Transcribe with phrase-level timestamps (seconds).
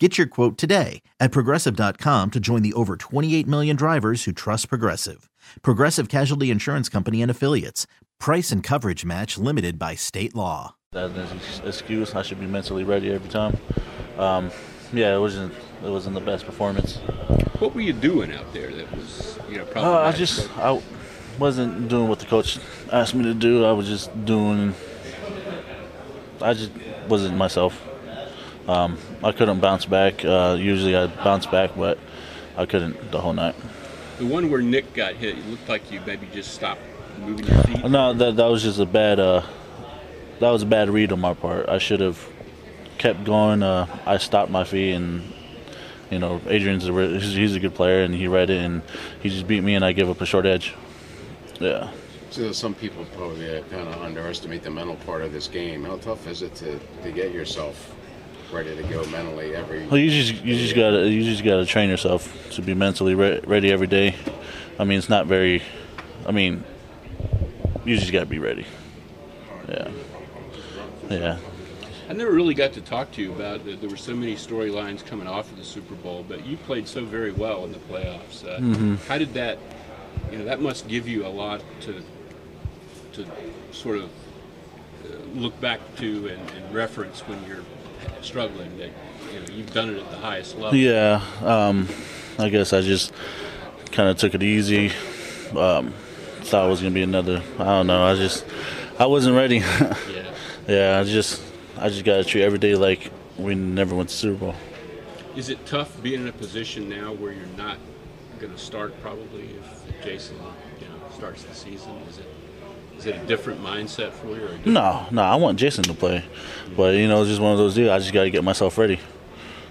[0.00, 4.68] Get your quote today at progressive.com to join the over 28 million drivers who trust
[4.68, 5.30] Progressive.
[5.62, 7.86] Progressive Casualty Insurance Company and Affiliates.
[8.18, 10.74] Price and coverage match limited by state law.
[10.90, 12.12] That's an excuse.
[12.16, 13.56] I should be mentally ready every time.
[14.18, 14.50] Um,
[14.92, 15.54] yeah, it wasn't.
[15.84, 16.96] It wasn't the best performance.
[17.60, 20.80] What were you doing out there that was, you know, Uh, I just I
[21.38, 22.58] wasn't doing what the coach
[22.92, 23.64] asked me to do.
[23.64, 24.74] I was just doing.
[26.40, 26.72] I just
[27.08, 27.80] wasn't myself.
[28.66, 30.24] Um, I couldn't bounce back.
[30.24, 31.98] Uh, usually I bounce back, but
[32.56, 33.54] I couldn't the whole night.
[34.18, 36.80] the one where Nick got hit, it looked like you maybe just stopped
[37.18, 37.84] moving your feet.
[37.84, 39.20] No, that that was just a bad.
[39.20, 39.42] Uh,
[40.40, 41.68] that was a bad read on my part.
[41.68, 42.18] I should have
[42.98, 43.62] kept going.
[43.62, 45.22] Uh, I stopped my feet, and
[46.10, 48.82] you know, Adrian's a, re- he's, he's a good player, and he read it, and
[49.20, 50.74] he just beat me, and I gave up a short edge.
[51.60, 51.90] Yeah.
[52.30, 55.84] So some people probably uh, kind of underestimate the mental part of this game.
[55.84, 57.94] How tough is it to, to get yourself
[58.54, 59.86] ready to go mentally every?
[59.86, 63.40] Well, you just you just gotta you just gotta train yourself to be mentally re-
[63.44, 64.14] ready every day.
[64.78, 65.62] I mean, it's not very.
[66.26, 66.64] I mean,
[67.84, 68.66] you just gotta be ready.
[69.68, 69.90] Yeah.
[71.10, 71.38] Yeah.
[72.08, 73.80] I never really got to talk to you about it.
[73.80, 77.04] There were so many storylines coming off of the Super Bowl, but you played so
[77.04, 78.44] very well in the playoffs.
[78.46, 78.96] Uh, Mm-hmm.
[79.08, 79.58] How did that,
[80.30, 82.02] you know, that must give you a lot to,
[83.14, 83.26] to
[83.72, 84.10] sort of
[85.34, 87.64] look back to and, and reference when you're
[88.22, 88.76] struggling.
[88.78, 88.90] That
[89.32, 90.78] you know you've done it at the highest level.
[90.78, 91.88] Yeah, um,
[92.38, 93.12] I guess I just
[93.92, 94.90] kind of took it easy.
[95.56, 95.92] Um,
[96.42, 97.42] thought it was gonna be another.
[97.58, 98.04] I don't know.
[98.04, 98.44] I just
[98.98, 99.62] I wasn't ready.
[100.12, 100.30] Yeah.
[100.68, 101.42] yeah, I just
[101.76, 104.54] I just gotta treat every day like we never went to Super Bowl.
[105.36, 107.78] Is it tough being in a position now where you're not
[108.38, 110.36] going to start probably if Jason,
[110.80, 111.92] you know, starts the season?
[112.08, 112.26] Is it
[112.98, 114.46] is it a different mindset for you?
[114.46, 116.24] Or No, no, I want Jason to play,
[116.76, 117.90] but you know it's just one of those deals.
[117.90, 119.00] I just gotta get myself ready.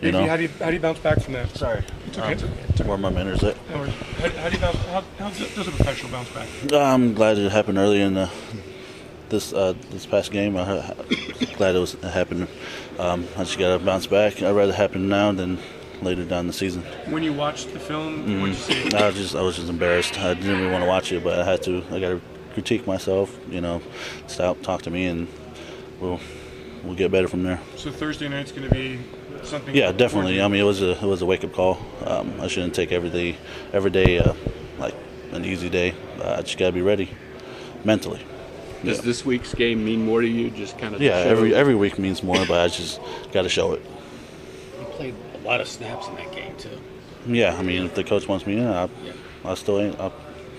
[0.00, 0.26] You know.
[0.26, 1.48] how do you how do you bounce back from that?
[1.56, 1.82] Sorry.
[2.06, 2.34] it's okay.
[2.34, 3.56] Um, where my manners at?
[3.56, 4.76] How, how do you bounce?
[4.76, 6.48] How, how does a professional bounce back?
[6.72, 8.30] I'm glad it happened early in the,
[9.30, 10.56] this uh, this past game.
[10.56, 10.94] I'm
[11.56, 12.48] glad it was it happened.
[12.98, 14.42] Um, I just gotta bounce back.
[14.42, 15.58] I'd rather happen now than
[16.02, 16.82] later down the season.
[17.06, 18.96] When you watched the film, what did you see?
[18.96, 20.18] I was just I was just embarrassed.
[20.18, 21.82] I didn't even want to watch it, but I had to.
[21.90, 22.20] I gotta
[22.54, 23.36] critique myself.
[23.50, 23.82] You know,
[24.26, 25.28] stop, talk to me, and
[26.00, 26.20] we'll
[26.84, 27.60] we'll get better from there.
[27.76, 29.00] So Thursday night's going to be
[29.42, 29.74] something.
[29.74, 30.40] Yeah, definitely.
[30.40, 31.78] I mean, it was a it was a wake up call.
[32.06, 33.36] Um, I shouldn't take every day
[33.72, 34.32] every day uh,
[34.78, 34.94] like
[35.32, 35.94] an easy day.
[36.20, 37.10] Uh, I just gotta be ready
[37.84, 38.24] mentally.
[38.84, 39.04] Does Yeah.
[39.04, 40.50] this week's game mean more to you?
[40.50, 43.00] Just kind of Yeah, every every week means more, but I just
[43.32, 43.82] got to show it.
[44.78, 46.78] You played a lot of snaps in that game too.
[47.26, 48.88] Yeah, I mean, if the coach wants me in, I,
[49.44, 49.98] I still ain't.
[49.98, 50.12] I'll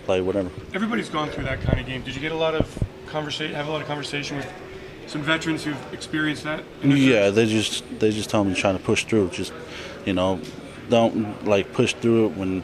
[0.06, 0.50] play whatever.
[0.74, 2.04] Everybody's gone through that kind of game.
[2.04, 3.56] Did you get a lot of conversation?
[3.56, 4.52] Have a lot of conversation with
[5.08, 6.64] some veterans who've experienced that?
[6.84, 7.36] Yeah, careers?
[7.36, 9.30] they just they just tell me trying to push through.
[9.30, 9.54] Just
[10.06, 10.40] you know,
[10.90, 12.64] don't like push through it when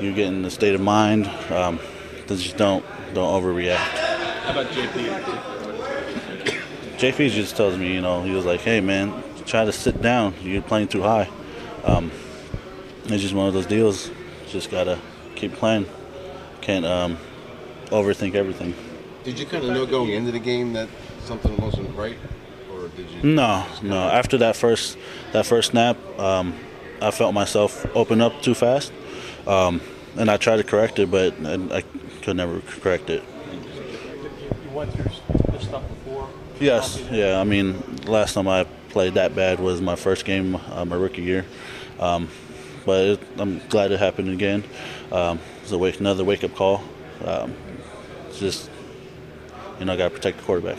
[0.00, 1.26] you get in the state of mind.
[1.50, 1.78] Um,
[2.26, 2.84] just don't
[3.14, 3.76] don't overreact.
[3.76, 5.44] How about JP?
[6.98, 10.34] JP just tells me, you know, he was like, "Hey man, try to sit down.
[10.42, 11.28] You're playing too high."
[11.84, 12.10] Um,
[13.04, 14.10] it's just one of those deals.
[14.48, 14.98] Just gotta
[15.34, 15.86] keep playing.
[16.60, 17.18] Can't um,
[17.86, 18.74] overthink everything.
[19.24, 20.88] Did you kind of know going into the game that
[21.24, 22.16] something wasn't right,
[22.72, 23.22] or did you?
[23.22, 24.08] No, no.
[24.08, 24.96] After that first
[25.32, 26.54] that first snap, um,
[27.00, 28.92] I felt myself open up too fast,
[29.46, 29.80] um,
[30.16, 31.82] and I tried to correct it, but I, I
[32.22, 33.22] could never correct it.
[33.52, 35.04] You went through
[35.52, 36.28] this stuff before.
[36.60, 37.40] Yes, yeah.
[37.40, 41.22] I mean, last time I played that bad was my first game, uh, my rookie
[41.22, 41.44] year.
[42.00, 42.28] Um,
[42.88, 44.64] but it, I'm glad it happened again.
[45.12, 46.82] Um, it's a wake, another wake up call.
[47.22, 47.54] Um,
[48.32, 48.70] just,
[49.78, 50.78] you know, I got to protect the quarterback.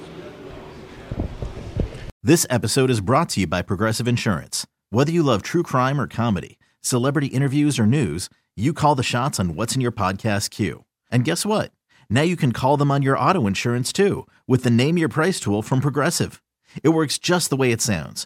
[2.24, 4.66] This episode is brought to you by Progressive Insurance.
[4.90, 9.40] Whether you love true crime or comedy, celebrity interviews or news, you call the shots
[9.40, 10.86] on what's in your podcast queue.
[11.12, 11.72] And guess what?
[12.10, 15.40] Now you can call them on your auto insurance too with the Name Your Price
[15.40, 16.42] tool from Progressive.
[16.82, 18.26] It works just the way it sounds.